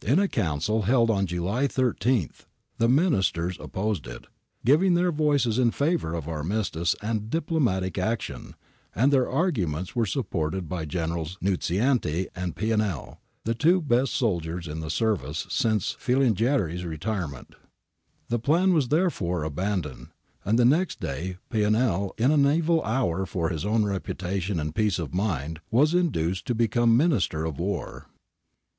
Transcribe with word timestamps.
In 0.00 0.18
a 0.18 0.26
council 0.26 0.84
held 0.84 1.10
on 1.10 1.26
July 1.26 1.66
13 1.66 2.30
the 2.78 2.88
Ministers 2.88 3.58
opposed 3.60 4.06
it, 4.06 4.26
giving 4.64 4.94
their 4.94 5.12
voices 5.12 5.58
in 5.58 5.70
favour 5.70 6.14
of 6.14 6.26
armistice 6.26 6.96
and 7.02 7.28
diplomatic 7.28 7.98
action, 7.98 8.54
and 8.94 9.12
their 9.12 9.28
arguments 9.30 9.94
were 9.94 10.06
supported 10.06 10.66
by 10.66 10.86
Generals 10.86 11.36
Nunziante 11.42 12.26
and 12.34 12.56
Pianell, 12.56 13.18
the 13.44 13.52
two 13.54 13.82
best 13.82 14.14
soldiers 14.14 14.66
in 14.66 14.80
the 14.80 14.88
ser 14.88 15.14
vice 15.14 15.46
since 15.50 15.94
P^ilangieri's 16.02 16.86
retirement.'^ 16.86 17.54
The 18.30 18.38
plan 18.38 18.72
was 18.72 18.88
there 18.88 19.10
fore 19.10 19.44
abandoned, 19.44 20.06
and 20.42 20.58
next 20.70 21.00
day 21.00 21.36
Pianell, 21.50 22.12
in 22.18 22.30
an 22.30 22.46
evil 22.50 22.82
hour 22.82 23.26
for 23.26 23.50
his 23.50 23.66
own 23.66 23.84
reputation 23.84 24.58
and 24.58 24.74
peace 24.74 24.98
of 24.98 25.12
mind, 25.12 25.60
was 25.70 25.92
induced 25.92 26.46
to 26.46 26.54
become 26.54 26.96
Minister 26.96 27.44
of 27.44 27.58
War. 27.58 28.06